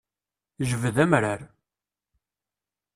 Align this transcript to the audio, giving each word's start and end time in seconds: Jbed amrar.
Jbed 0.69 0.97
amrar. 1.03 1.41